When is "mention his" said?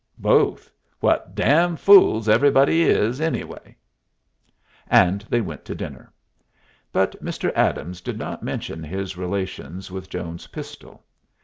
8.41-9.15